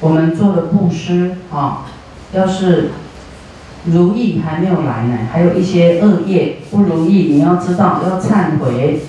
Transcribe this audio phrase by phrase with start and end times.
[0.00, 1.86] 我们做的布施啊，
[2.32, 2.90] 要是
[3.86, 9.00] 如意还没有来呢，还有一些恶业不如意，你要知道要忏悔，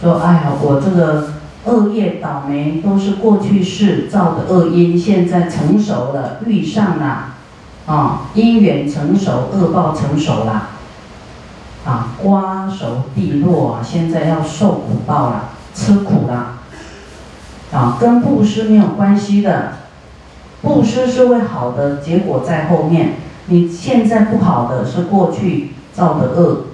[0.00, 1.32] 说哎呀，我这个
[1.64, 7.34] 恶业倒霉都是过去世造的恶因，现在成熟了，遇上了，
[7.86, 10.68] 啊，因缘成熟，恶报成熟了，
[11.84, 16.58] 啊，瓜熟蒂落啊，现在要受苦报了，吃苦了，
[17.72, 19.72] 啊，跟布施没有关系的。
[20.62, 23.12] 布施是为好的结果在后面，
[23.46, 26.64] 你现在不好的是过去造的恶，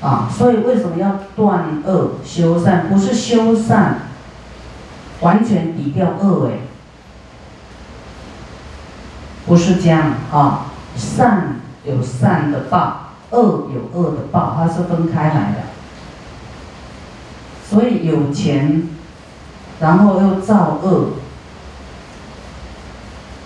[0.00, 2.88] 啊，所以为什么要断恶修善？
[2.88, 4.02] 不是修善，
[5.20, 6.58] 完全抵掉恶哎，
[9.46, 15.58] 不是这样啊，善有善的报，恶有恶的报，它是分开来的。
[17.68, 18.88] 所以有钱，
[19.80, 21.08] 然后又造恶。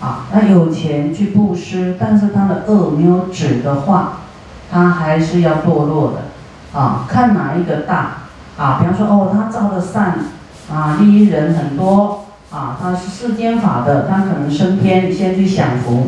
[0.01, 4.13] 啊，那有钱去布施，但是他的恶没有止的话，
[4.71, 6.77] 他还是要堕落的。
[6.77, 8.23] 啊，看哪一个大
[8.57, 8.79] 啊？
[8.79, 10.19] 比方说，哦，他造的善
[10.73, 16.07] 啊，利益人很多啊，他是世间法的，他可能升天先去享福，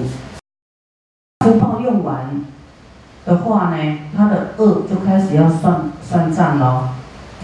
[1.45, 2.41] 福报用完
[3.25, 6.85] 的话呢，他的恶就开始要算算账喽，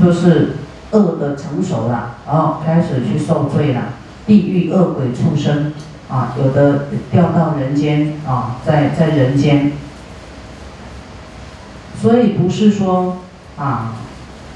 [0.01, 0.55] 就是
[0.91, 3.81] 恶的成熟了，然后开始去受罪了，
[4.25, 5.73] 地狱恶鬼畜生。
[6.09, 9.73] 啊，有的掉到人间啊，在在人间，
[12.01, 13.17] 所以不是说
[13.55, 13.93] 啊，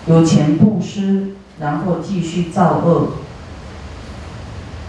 [0.07, 3.09] 有钱布施，然后继续造恶，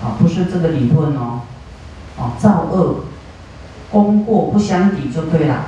[0.02, 1.42] 啊，不是这个理论哦，
[2.18, 3.04] 啊，造恶，
[3.90, 5.66] 功过不相抵就对了，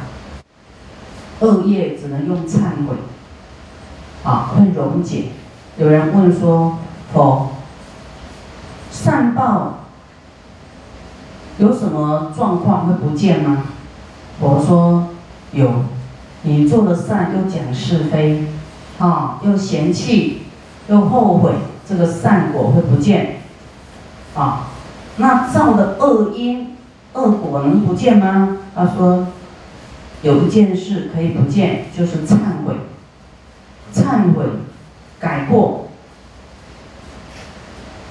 [1.40, 2.96] 恶业只能用忏悔，
[4.24, 5.24] 啊，会溶解。
[5.76, 6.78] 有人问说，
[7.12, 7.50] 佛，
[8.90, 9.80] 善报。
[11.58, 13.64] 有什么状况会不见吗？
[14.40, 15.08] 我说
[15.52, 15.84] 有，
[16.42, 18.48] 你做的善又讲是非，
[18.98, 20.42] 啊，又嫌弃，
[20.88, 21.52] 又后悔，
[21.88, 23.36] 这个善果会不见，
[24.34, 24.66] 啊，
[25.16, 26.76] 那造的恶因、
[27.14, 28.58] 恶果能不见吗？
[28.74, 29.28] 他说，
[30.20, 32.36] 有一件事可以不见，就是忏
[32.66, 32.74] 悔，
[33.94, 34.44] 忏悔，
[35.18, 35.88] 改过，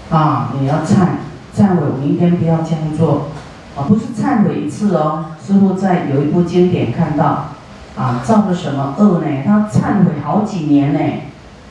[0.10, 1.18] 啊，你要忏。
[1.56, 3.28] 忏悔，明天不要这样做，
[3.76, 5.26] 啊，不是忏悔一次哦。
[5.46, 7.50] 师傅在有一部经典看到，
[7.98, 9.26] 啊，造了什么恶呢？
[9.46, 11.00] 他忏悔好几年呢。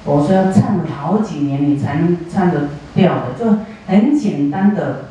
[0.05, 5.07] 我说要忏悔好几年，你才能忏得掉的，就很简单的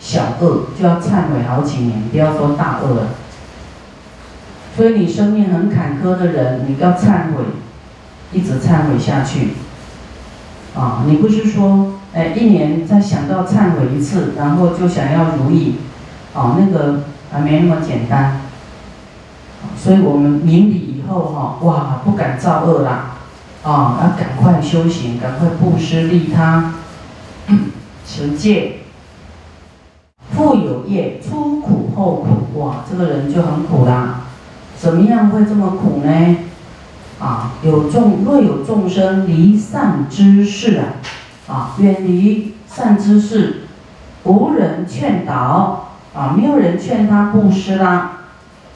[0.00, 3.08] 小恶就要忏悔好几年，不要说大恶了。
[4.74, 7.44] 所以你生命很坎坷的人，你要忏悔，
[8.32, 9.50] 一直忏悔下去，
[10.74, 11.92] 啊，你不是说。
[12.14, 15.74] 哎，一年再想到忏悔一次，然后就想要如意，
[16.36, 18.42] 哦，那个还没那么简单，
[19.74, 23.16] 所以我们明理以后哈，哇，不敢造恶啦，
[23.62, 26.74] 啊，要赶快修行，赶快布施利他，
[28.06, 28.80] 持戒，
[30.30, 34.20] 富有业，出苦后苦，哇，这个人就很苦啦，
[34.78, 36.36] 怎么样会这么苦呢？
[37.18, 40.84] 啊，有众若有众生离散之事啊。
[41.48, 43.68] 啊，远离善知识，
[44.24, 45.85] 无人劝导
[46.16, 48.22] 啊，没有人劝他布施啦，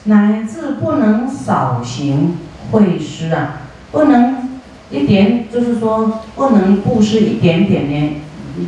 [0.04, 2.36] 乃至不能少行
[2.70, 8.20] 会施啊，不能一点，就是说不能布施一点点呢，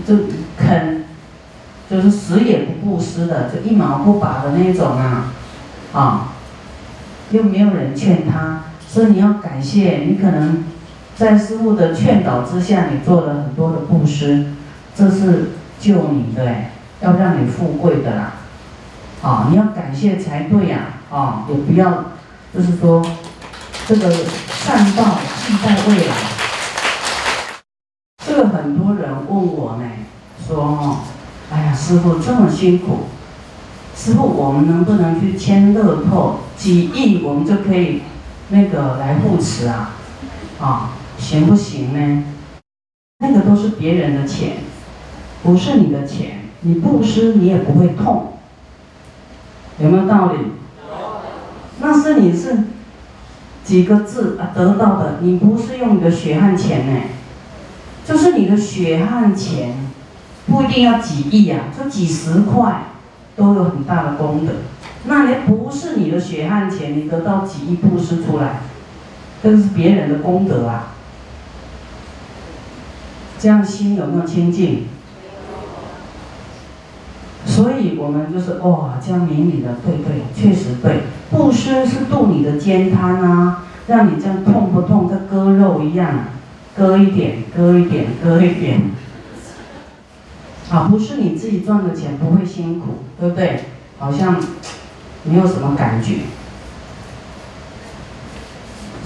[0.07, 0.17] 就
[0.57, 1.05] 肯，
[1.91, 5.33] 就是死也不布施的，就一毛不拔的那种啊，
[5.93, 6.33] 啊，
[7.31, 10.65] 又没有人劝他，所以你要感谢，你可能。
[11.15, 14.47] 在师傅的劝导之下，你做了很多的布施，
[14.97, 16.43] 这是救你的，
[17.03, 18.33] 要让你富贵的啦，
[19.23, 22.05] 啊，你要感谢才对呀，啊，也不要，
[22.53, 23.01] 就是说，
[23.87, 24.13] 这个
[24.49, 26.15] 善报尽在未来。
[28.27, 29.85] 这个很多人问我呢，
[30.45, 30.99] 说，
[31.53, 33.07] 哎呀，师傅这么辛苦，
[33.97, 38.03] 师傅我们能不能去签乐透几亿，我们就可以
[38.49, 39.93] 那个来护持啊，
[40.61, 40.91] 啊？
[41.19, 42.25] 行不行呢？
[43.21, 44.57] 那个都是别人的钱，
[45.45, 46.41] 不是你的钱。
[46.63, 48.32] 你布施你也不会痛，
[49.79, 50.39] 有没有道理？
[51.81, 52.65] 那是你是
[53.65, 57.01] 几个字啊得到的，你不是用你的血汗钱呢，
[58.05, 59.75] 就是你的血汗钱，
[60.47, 62.85] 不一定要几亿啊，就几十块
[63.35, 64.53] 都有很大的功德。
[65.05, 68.61] 那也不是你的血汗钱，你得到几亿布施出来，
[69.43, 70.95] 这是别人的功德啊。
[73.41, 74.87] 这样心有没有清净？
[77.63, 81.03] 所以我们就是哇，这样明理的，对对，确实对。
[81.31, 86.25] 布施是度你的肩瘫啊，让你这样痛不痛，跟割肉一样，
[86.77, 88.91] 割一点，割一点，割一点。
[90.73, 93.61] 啊，不是你自己赚的钱不会辛苦，对不对？
[94.01, 94.41] 好像
[95.23, 96.15] 没有什么感觉。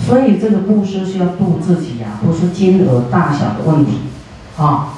[0.07, 3.99] 所以这个布施是要度自己呀，不是金额大小的问题，
[4.57, 4.95] 啊。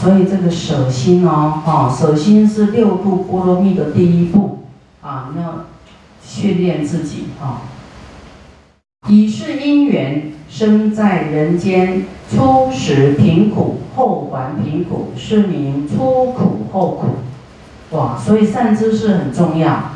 [0.00, 4.64] 所以这个舍心哦，啊，舍心是六度波罗蜜的第一步，
[5.00, 5.66] 啊，你要
[6.22, 7.62] 训练自己啊。
[9.08, 17.96] 以是因缘生在人间，初时贫苦，后还贫苦，是名初苦后苦。
[17.96, 19.90] 哇，所以善知识很重要，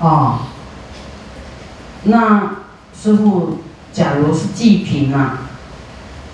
[0.00, 0.46] 啊。
[2.04, 2.56] 那
[2.94, 3.58] 师傅，
[3.92, 5.50] 假如是济贫啊，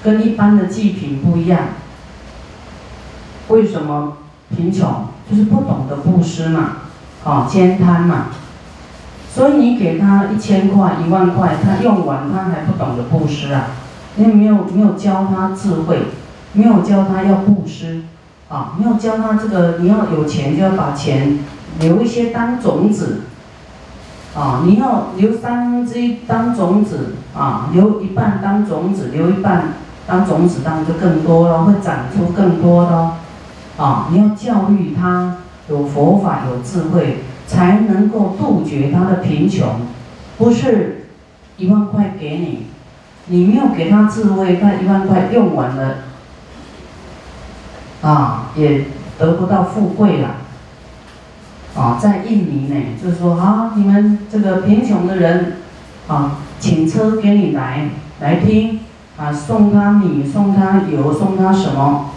[0.03, 1.61] 跟一般的济贫不一样。
[3.49, 4.19] 为什么
[4.55, 5.07] 贫穷？
[5.31, 6.79] 就是不懂得布施嘛，
[7.23, 8.29] 啊，兼贪嘛。
[9.31, 13.67] 所以你给他一千块、一万块，他用完他还不懂得布施啊，
[14.17, 16.07] 你没有没有教他智慧，
[16.55, 18.03] 没有教他要布施，
[18.49, 21.41] 啊，没有教他这个你要有钱就要把钱
[21.79, 23.21] 留一些当种子，
[24.35, 29.75] 啊，你要留三分之一当种子，啊，留一半当种子，留一半
[30.07, 33.11] 当种子，当然就更多了，会长出更多的。
[33.79, 35.39] 啊，你要教育他
[35.71, 39.81] 有佛法有智慧，才能够杜绝他的贫穷。
[40.37, 41.07] 不是
[41.57, 42.67] 一万块给你，
[43.27, 45.95] 你没有给他智慧，他一万块用完了，
[48.03, 48.87] 啊，也
[49.17, 50.37] 得不到富贵了。
[51.77, 55.59] 啊，在印尼呢，就是说啊，你们这个贫穷的人，
[56.09, 57.89] 啊，请车给你来
[58.21, 58.81] 来听，
[59.17, 62.11] 啊，送他米，送他油，送他什么？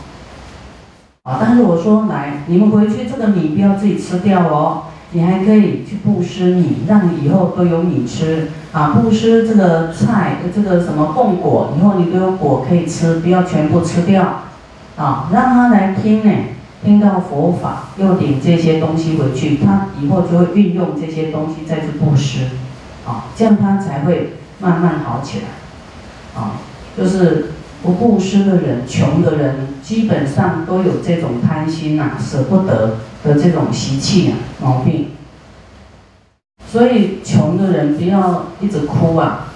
[1.24, 1.38] 啊！
[1.40, 8.96] 但是我说来，你们回去这个米不要自己吃掉哦，你还可以去布施米，让你以后都有米吃啊！
[8.96, 14.46] 布施这个菜，这个什么供果，以后你都有果可以吃，不要全部吃掉
[14.98, 15.30] 啊！
[15.32, 16.32] 让他来听呢，
[16.84, 22.46] 听到佛法，又领这些东西回去，他以后就会运用这些东西再去布施
[23.06, 26.58] 啊，这样他才会慢慢好起来啊，
[26.98, 27.52] 就是。
[27.83, 35.12] 不布施的人，穷的人，基本上都有这种贪心呐、舍不得的这种习气啊、毛病。
[36.68, 39.48] 所以穷的人不要一直哭啊，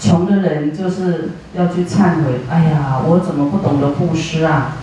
[0.00, 2.40] 穷的人就是要去忏悔。
[2.50, 4.76] 哎呀，我怎么不懂得布施啊？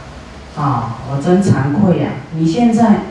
[0.57, 2.11] 啊，我真惭愧呀！
[2.33, 3.01] 你现在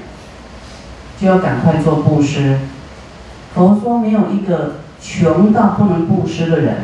[1.21, 2.59] 就要赶快做布施。
[3.55, 6.77] 佛说没有一个穷到不能布施的人。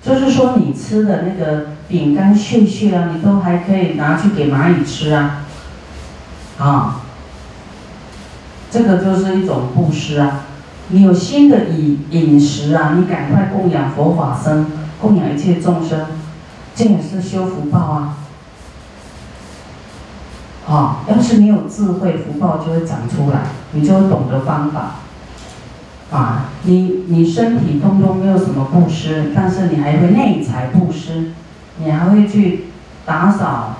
[0.00, 5.44] 就是说，你吃的那个饼干屑屑啊，你都还可以拿去给蚂蚁吃啊，
[6.58, 7.00] 啊，
[8.70, 10.44] 这个就是一种布施啊。
[10.90, 14.66] 你有新的饮饮食啊，你赶快供养佛法僧，
[15.00, 16.06] 供养一切众生，
[16.74, 18.18] 这也是修福报啊。
[20.66, 23.42] 啊，要是你有智慧，福报就会长出来，
[23.72, 25.00] 你就会懂得方法。
[26.10, 31.32] 啊，你你身体通通没有什么布施，但是你还会内财布施，
[31.76, 32.68] 你还会去
[33.04, 33.74] 打扫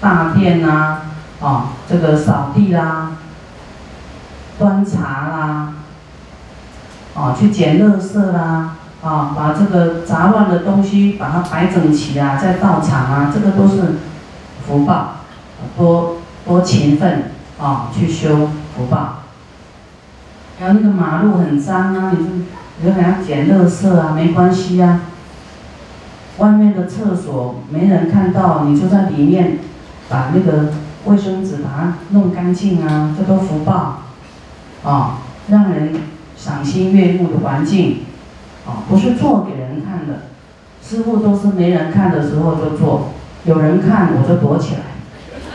[0.00, 1.00] 大殿呐，
[1.40, 3.18] 啊，这个扫地啦，
[4.58, 5.74] 端茶啦，
[7.14, 13.96] 啊，去捡垃圾啦，啊，把这个杂乱的东西把它摆整齐啊，在道场啊，这个都是
[14.66, 15.16] 福报，
[15.76, 19.25] 多多勤奋啊，去修福报。
[20.58, 22.32] 还有那个马路很脏啊，你就
[22.78, 25.00] 你就还要捡垃圾啊，没关系呀。
[26.38, 29.58] 外面的厕所没人看到，你就在里面
[30.08, 30.72] 把那个
[31.04, 34.02] 卫生纸把它弄干净啊，这都福报
[34.84, 35.94] 啊，让人
[36.36, 38.00] 赏心悦目的环境
[38.66, 40.22] 啊，不是做给人看的。
[40.82, 43.12] 师傅都是没人看的时候就做，
[43.44, 44.80] 有人看我就躲起来，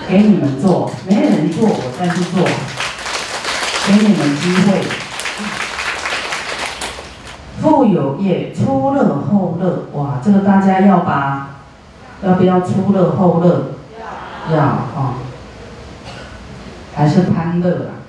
[0.09, 2.45] 给你们做，没人做我再去做。
[3.91, 4.81] 给你们机会，
[7.61, 11.57] 富有业，初乐后乐，哇，这个大家要吧？
[12.23, 13.73] 要不要初乐后乐？
[14.49, 15.15] 要，要啊，
[16.95, 17.99] 还是贪乐啊？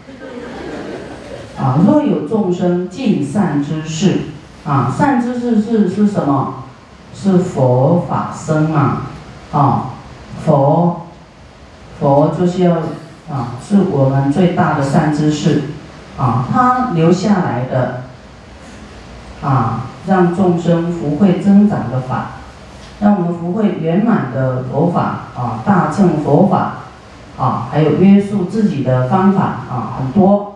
[1.61, 4.21] 啊，若有众生尽善之事，
[4.65, 6.63] 啊，善之事是是什么？
[7.13, 8.99] 是佛法僧嘛？
[9.51, 9.87] 啊，
[10.47, 11.09] 佛，
[11.99, 12.77] 佛就是要。
[13.31, 15.63] 啊，是我们最大的善知识，
[16.19, 18.03] 啊，他留下来的，
[19.43, 22.33] 啊，让众生福慧增长的法，
[23.01, 25.01] 让我们福慧圆满的佛法，
[25.35, 26.75] 啊，大乘佛法，
[27.39, 30.49] 啊，还有约束自己的方法啊，很多。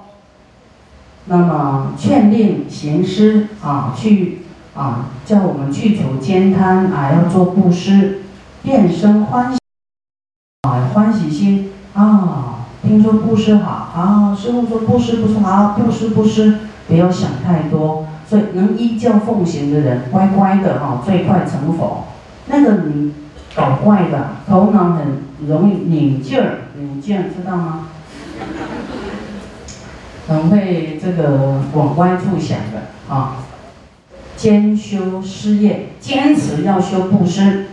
[1.29, 4.43] 那么劝令行施啊，去
[4.77, 8.23] 啊，叫我们去除兼贪啊，要做布施，
[8.63, 9.59] 变生欢喜
[10.69, 12.36] 啊，欢喜心啊。
[12.87, 18.07] 听说布施好啊，师傅说布施不是好，布施布施，不要想太多。
[18.29, 22.07] 所以能依教奉行的人，乖乖的哈，最快成佛。
[22.47, 23.13] 那个你
[23.55, 27.89] 搞怪的，头脑很容易拧劲儿，拧劲儿知道吗？
[30.29, 33.37] 很会这个往歪处想的啊。
[34.37, 37.67] 兼修施业，坚持要修布施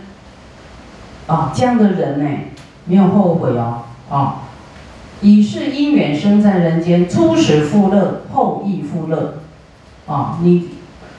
[1.26, 2.30] 啊，这样的人呢，
[2.84, 4.36] 没有后悔哦啊。
[5.24, 9.38] 以是因缘生在人间，初始富乐，后亦富乐
[10.06, 10.38] 啊。
[10.42, 10.68] 你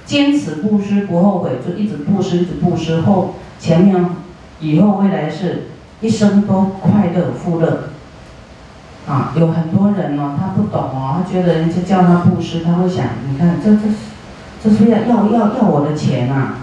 [0.05, 4.05] 坚持布施不后悔，就一直布施，一直布施后，前面
[4.59, 5.69] 以后未来是
[6.01, 7.89] 一生都快乐富乐。
[9.07, 13.79] 啊，有很多人哦，他不懂哦，他觉得人家叫他布施，他会想，你看这这，
[14.63, 16.59] 这是要要要要我的钱啊，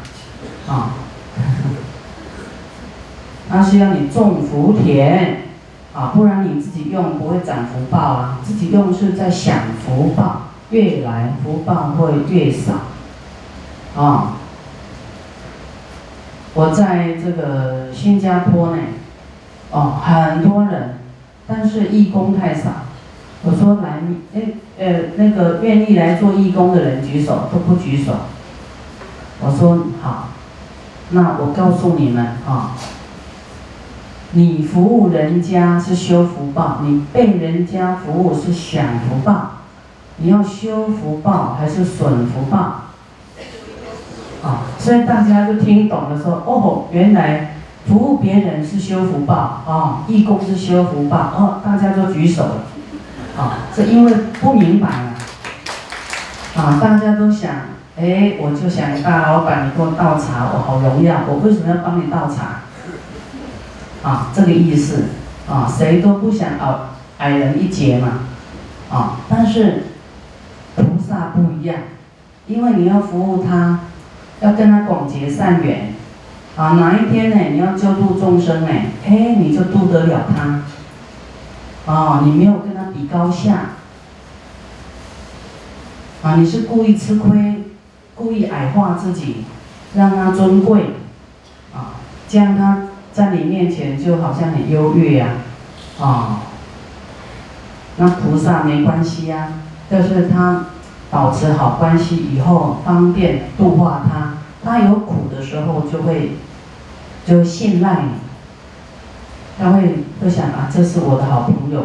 [0.68, 0.94] 啊，
[3.50, 5.38] 那是要你种福田，
[5.94, 12.72] 啊，不然你自己用不会长福报啊，自己用是在享福报，越来福报会越少，
[13.96, 14.36] 啊，
[16.54, 18.82] 我在这个新加坡呢，
[19.70, 20.98] 哦，很多人。
[21.44, 22.70] 但是义工太少，
[23.42, 24.00] 我说来，
[24.32, 24.42] 哎，
[24.78, 28.14] 呃，那个愿意来做义工的人举手，都不举手。
[29.40, 30.28] 我说好，
[31.10, 32.76] 那我告诉你们啊，
[34.32, 39.50] 你服务人家是修福报，你被人家服务是享福报，
[40.16, 42.58] 你要修福报还是损福报？
[44.42, 47.48] 啊，所以大家就听懂了，说哦，原来。
[47.84, 52.54] 服务别人是修福报啊，义工是修福报哦，大家都举手了，
[53.36, 57.50] 啊，这因为不明白了，啊，大家都想，
[57.96, 62.60] 哎，我就想大老板，你给我倒茶，我好荣耀，我为什么要帮你倒茶？
[64.02, 65.04] 啊，这个意思，
[65.48, 68.20] 啊，谁都不想哦，矮人一截嘛，
[68.90, 69.84] 啊，但是
[70.76, 71.76] 菩萨不一样，
[72.46, 73.80] 因为你要服务他，
[74.40, 75.94] 要跟他广结善缘。
[76.54, 77.36] 啊，哪一天呢？
[77.50, 78.68] 你要救度众生呢？
[79.06, 80.60] 哎，你就度得了他。
[81.86, 83.70] 哦，你没有跟他比高下。
[86.22, 87.64] 啊，你是故意吃亏，
[88.14, 89.44] 故意矮化自己，
[89.94, 90.96] 让他尊贵。
[91.74, 91.96] 啊，
[92.28, 92.81] 这样他
[93.12, 95.28] 在你面前就好像很优越呀。
[96.00, 96.42] 啊，
[97.96, 99.52] 那菩萨没关系呀，
[99.90, 100.66] 就是他
[101.10, 104.38] 保持好关系以后，方便度化他。
[104.64, 106.36] 他有苦的时候，就会
[107.26, 108.08] 就信赖你，
[109.58, 111.84] 他会会想啊，这是我的好朋友，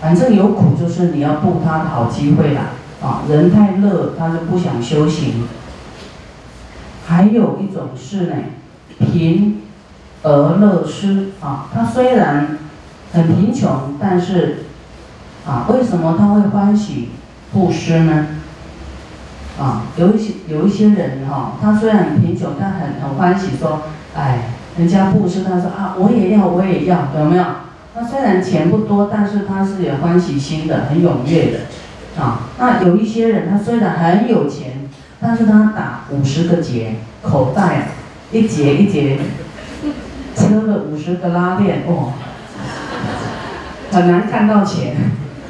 [0.00, 2.72] 反正有苦就是你要度他的好机会啦，
[3.02, 5.48] 啊，人太乐，他就不想修行。
[7.06, 8.36] 还有一种是呢，
[8.98, 9.61] 贫
[10.22, 12.58] 而乐施啊，他虽然
[13.12, 14.66] 很贫穷，但是
[15.46, 17.10] 啊，为什么他会欢喜
[17.52, 18.26] 布施呢？
[19.60, 23.82] 啊，有一些有一些人哈，他虽然很贫穷，但很很欢喜说，
[24.16, 27.44] 哎，人家布施，他说啊，我也要，我也要，有没有？
[27.94, 34.88] 他虽然钱不多，但是他是有欢喜心的，很踊跃的，啊，那有一些人，他虽然很有钱，
[35.20, 37.88] 但是他打五十个结，口袋
[38.32, 39.18] 一节一节，
[40.34, 42.12] 车了五十个拉链，哦，
[43.90, 44.96] 很难看到钱，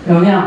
[0.08, 0.40] 有没有？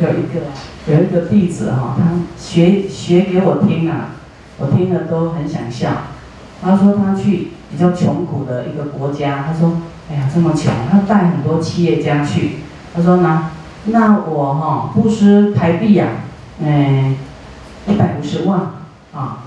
[0.00, 0.40] 有一个。
[0.84, 2.02] 有一个弟子哈，他
[2.36, 4.08] 学学给我听啊，
[4.58, 5.90] 我听了都很想笑。
[6.60, 9.76] 他说他去比较穷苦的一个国家，他说，
[10.10, 12.56] 哎呀这么穷，他带很多企业家去。
[12.92, 13.50] 他说呢，
[13.84, 16.08] 那我哈布施台币呀，
[16.60, 17.14] 哎，
[17.86, 18.58] 一百五十万
[19.14, 19.44] 啊。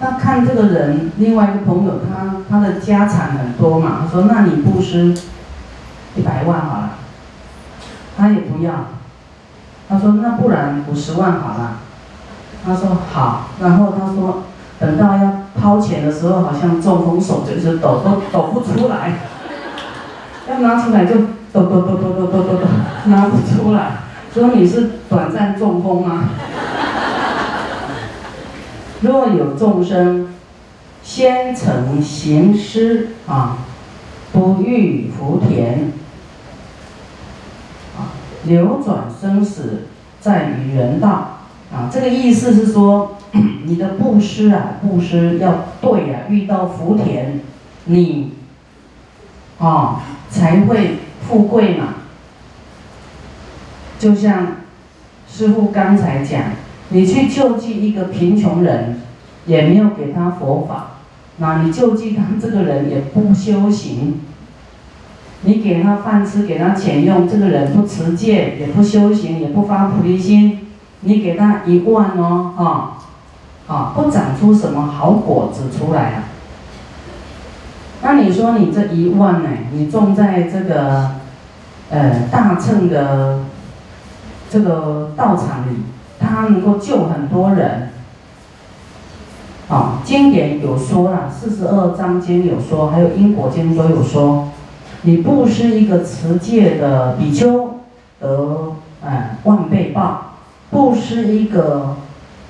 [0.00, 5.14] 那看这个人，另外一个朋友他他的家产很多嘛，他说那你布施
[6.14, 6.90] 一百万好了，
[8.16, 8.72] 他也不要。
[9.90, 11.78] 他说：“那不然五十万好了。”
[12.62, 14.42] 他说：“好。”然后他说
[14.78, 19.14] ：“等到要掏钱的时候，好像中风手就是抖都抖不出来，
[20.46, 21.14] 要拿出来就
[21.54, 22.66] 抖抖抖抖抖抖抖抖，
[23.06, 23.92] 拿不出来。
[24.34, 26.24] 说你是短暂中风吗？
[29.00, 30.34] 若有众生
[31.02, 33.58] 先成行施啊，
[34.32, 35.92] 不欲福田。”
[37.96, 38.14] 啊
[38.44, 39.86] 流转生死
[40.20, 41.40] 在于人道
[41.72, 43.16] 啊，这个意思是说，
[43.64, 47.40] 你的布施啊，布施要对啊，遇到福田，
[47.84, 48.32] 你
[49.58, 51.94] 啊，才会富贵嘛。
[53.98, 54.56] 就像
[55.28, 56.42] 师傅刚才讲，
[56.90, 59.00] 你去救济一个贫穷人，
[59.46, 60.98] 也没有给他佛法，
[61.36, 64.20] 那你救济他这个人也不修行。
[65.42, 70.66] 你给他饭吃，给他钱用，这个人不持戒，也不修行，也不发菩提心，
[71.02, 72.98] 你给他一万哦，哈，
[73.72, 76.24] 啊，不长出什么好果子出来啊。
[78.02, 79.48] 那你说你这一万呢？
[79.72, 81.10] 你种在这个，
[81.90, 83.44] 呃，大乘的
[84.50, 85.76] 这个道场里，
[86.18, 87.90] 他能够救很多人。
[89.68, 94.48] 啊，经典有说了，四十二章经有说，还有因果经都有说。
[95.02, 97.80] 你布施一个持戒的比丘
[98.18, 98.72] 得
[99.04, 100.32] 哎万倍报，
[100.70, 101.96] 布施一个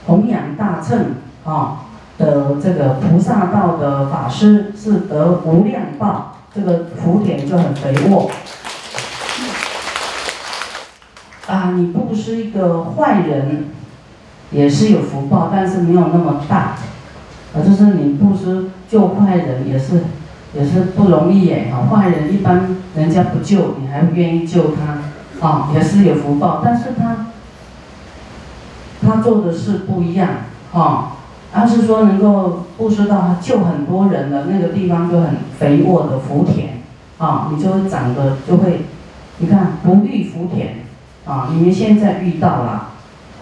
[0.07, 1.83] 弘扬大乘啊
[2.17, 8.31] 的这个菩萨道的法师是得无量报，这个福田就很肥沃。
[11.49, 13.67] 啊，你布施一个坏人
[14.53, 16.77] 也是有福报，但是没有那么大，
[17.53, 20.03] 啊，就是你布施救坏人也是。
[20.55, 27.27] 也是不容易耶，啊，坏人一般人家不救，你还愿意救他，啊，也是有福报，但是他，
[29.03, 30.31] 他做的事不一样，
[30.73, 31.19] 啊，
[31.53, 36.81] 他是说能够布施到救很多人的那个地方就很肥沃的福田，
[37.19, 38.87] 啊，你就会长得就会，
[39.41, 40.77] 你看不遇福田，
[41.29, 42.89] 啊，你们现在遇到了，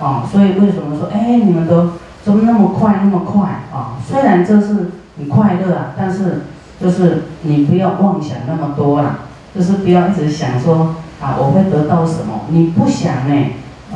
[0.00, 6.42] 啊，所以为什么说，哎，你们都怎么那么快那么快，啊，虽然这是很快乐啊，但是。
[6.78, 9.20] 就是你不要妄想那么多啦，
[9.54, 13.46] 就是不要一直想说啊我会得到什么，你不想呢，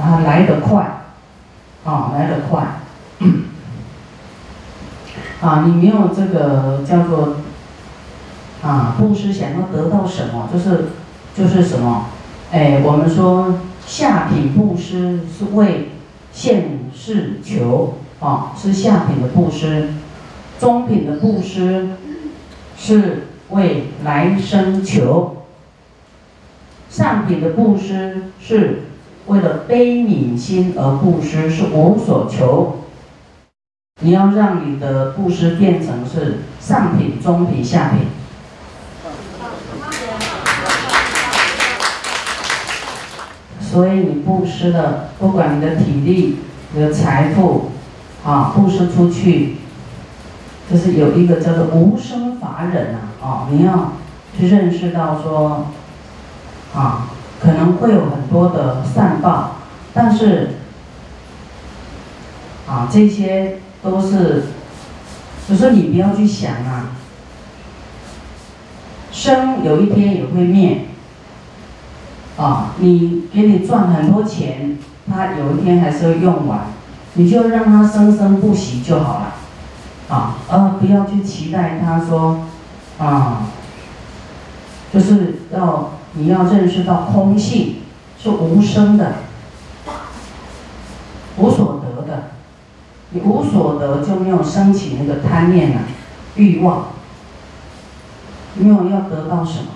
[0.00, 1.02] 啊来得快，
[1.84, 2.62] 啊来得快，
[5.42, 7.36] 啊你没有这个叫做
[8.62, 10.92] 啊布施想要得到什么，就是
[11.36, 12.06] 就是什么，
[12.50, 13.56] 哎我们说
[13.86, 15.88] 下品布施是为
[16.32, 19.90] 现世求啊是下品的布施，
[20.58, 21.90] 中品的布施。
[22.82, 25.36] 是为来生求，
[26.88, 28.84] 上品的布施是
[29.26, 32.86] 为了悲悯心而布施，是无所求。
[34.00, 38.06] 你要让你的布施变成是上品、中品、下品。
[43.70, 46.38] 所以你布施的，不管你的体力、
[46.72, 47.70] 你的财富，
[48.24, 49.56] 啊，布施出去。
[50.70, 53.92] 就是有一个叫做无生法忍啊，哦，你要
[54.38, 55.66] 去认识到说，
[56.72, 57.08] 啊，
[57.40, 59.56] 可能会有很多的善报，
[59.92, 60.50] 但是，
[62.68, 64.44] 啊，这些都是，
[65.48, 66.90] 就是你不要去想啊，
[69.10, 70.86] 生有一天也会灭，
[72.40, 76.60] 啊，你给你赚很多钱，他有一天还是会用完，
[77.14, 79.34] 你就让他生生不息就好了。
[80.08, 82.46] 啊，而不要去期待他说，
[82.98, 83.42] 啊，
[84.92, 87.76] 就是要你要认识到空性
[88.18, 89.16] 是无声的，
[91.36, 92.30] 无所得的，
[93.10, 95.82] 你无所得就没有升起那个贪念了，
[96.36, 96.86] 欲望，
[98.54, 99.66] 没有要得到什么，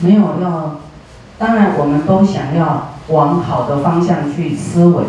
[0.00, 0.80] 没有要，
[1.42, 5.02] 当然我们都想要往好的方向去思维，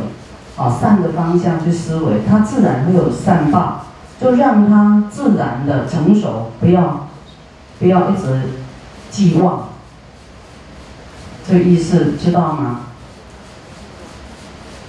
[0.58, 3.82] 啊，善的方向去思维，它自然会有善报。
[4.20, 7.08] 就让它自然的成熟，不要，
[7.78, 8.42] 不要一直
[9.12, 9.70] 寄望。
[11.48, 12.80] 这意思知道吗？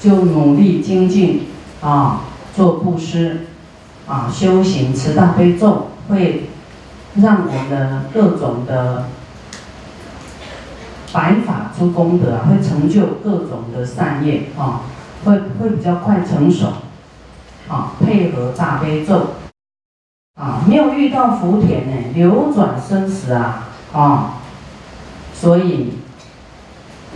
[0.00, 1.48] 就努力精进
[1.83, 2.20] 啊，
[2.57, 3.46] 做布施
[4.07, 6.48] 啊，修行持大悲咒，会
[7.16, 9.09] 让我们的各种的
[11.14, 14.83] 白法出功德啊，会成就各种的善业啊，
[15.24, 16.66] 会会比较快成熟。
[17.66, 19.29] 啊，配合大悲咒，
[20.38, 24.35] 啊，没有遇到福田呢，流转生死啊，啊，
[25.33, 25.94] 所以，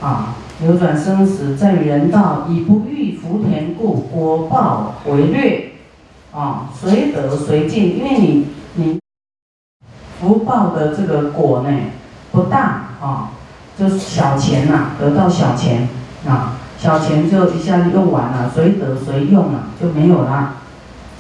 [0.01, 5.73] 啊，流转生死在人道，以不遇福田故，果报为劣，
[6.33, 8.99] 啊，随得随尽，因为你你
[10.19, 11.71] 福报的这个果呢
[12.33, 13.33] 不大啊，
[13.79, 15.89] 就是小钱呐，得到小钱
[16.27, 16.55] 啊。
[16.81, 20.55] 小钱就一下子用完了，随得随用了就没有了，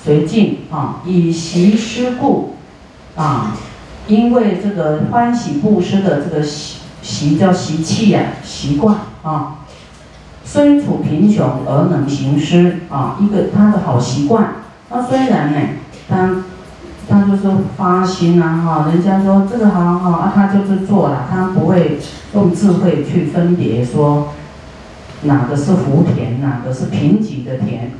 [0.05, 2.55] 随尽啊，以习施故
[3.16, 3.57] 啊，
[4.07, 9.57] 因为这个欢喜布施的这个习习叫习气呀，习惯啊，
[10.44, 14.53] 虽处贫穷而能行施啊，一个他的好习惯。
[14.90, 15.59] 那虽然呢，
[16.09, 16.44] 他
[17.09, 21.99] 他就是发心啊，哈，人家说这个好好啊，他就是做了，他不会
[22.35, 24.29] 用智慧去分别说
[25.23, 27.92] 哪个是福田，哪个是贫瘠的田，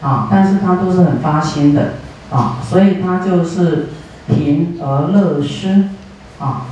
[0.00, 1.94] 啊，但是他都是很发心的，
[2.30, 3.88] 啊，所以他就是
[4.28, 5.88] 贫而乐施，
[6.38, 6.66] 啊，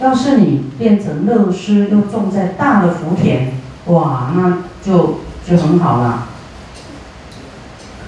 [0.00, 3.52] 要是你变成乐施，又种在大的福田，
[3.86, 6.28] 哇，那就就很好了。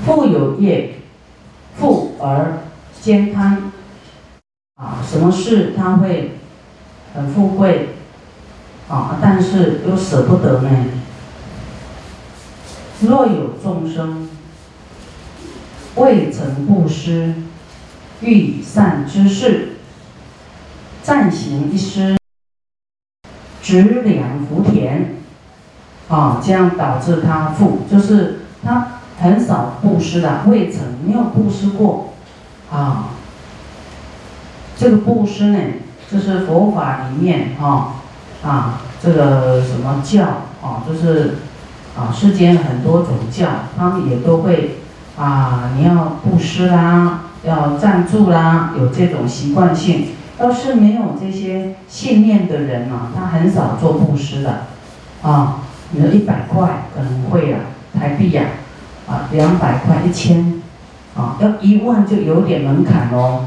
[0.06, 0.94] 富有业，
[1.78, 2.60] 富而。
[3.00, 3.72] 兼贪
[4.76, 6.38] 啊，什么事他会
[7.14, 7.90] 很富贵
[8.88, 10.70] 啊，但是又舍不得呢。
[13.00, 14.28] 若有众生
[15.96, 17.34] 未曾布施，
[18.20, 19.72] 欲善之事，
[21.02, 22.16] 暂行一施，
[23.62, 25.16] 直两福田
[26.08, 32.14] 啊，这样导致他富，就是他很少布施的，未曾没有布施过。
[32.70, 33.10] 啊，
[34.76, 35.58] 这个布施呢，
[36.10, 37.94] 就是佛法里面哈
[38.44, 40.24] 啊，这个什么教
[40.62, 41.36] 啊，就是
[41.96, 43.48] 啊，世间很多种教，
[43.78, 44.78] 他们也都会
[45.16, 50.08] 啊，你要布施啦，要赞助啦，有这种习惯性。
[50.38, 54.64] 要是没有这些信念的人啊，他很少做布施的
[55.22, 55.60] 啊。
[55.92, 57.60] 你说一百块可能会啊，
[57.98, 58.42] 台币呀，
[59.08, 60.62] 啊，两百块、一千。
[61.16, 63.46] 啊，要一万就有点门槛哦。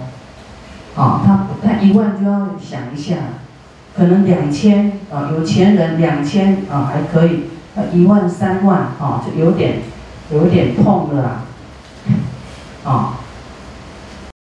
[0.95, 3.15] 啊，他他一万就要想一下，
[3.95, 9.81] 可能两千啊，有钱人两千啊还可以，啊一万三万啊就有点
[10.31, 11.41] 有点痛了啦。
[12.83, 13.18] 啊，